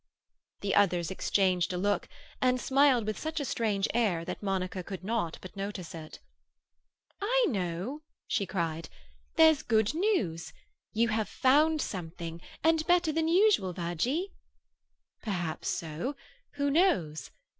The 0.61 0.73
others 0.73 1.11
exchanged 1.11 1.71
a 1.73 1.77
look, 1.77 2.09
and 2.41 2.59
smiled 2.59 3.05
with 3.05 3.19
such 3.19 3.39
a 3.39 3.45
strange 3.45 3.87
air 3.93 4.25
that 4.25 4.41
Monica 4.41 4.81
could 4.81 5.03
not 5.03 5.37
but 5.43 5.55
notice 5.55 5.93
it. 5.93 6.19
"I 7.21 7.45
know!" 7.49 8.01
she 8.27 8.47
cried. 8.47 8.89
"There's 9.35 9.61
good 9.61 9.93
news. 9.93 10.53
You 10.91 11.09
have 11.09 11.29
found 11.29 11.81
something, 11.81 12.41
and 12.63 12.83
better 12.87 13.11
than 13.11 13.27
usual 13.27 13.73
Virgie." 13.73 14.31
"Perhaps 15.21 15.67
so. 15.69 16.15
Who 16.53 16.71
knows? 16.71 17.29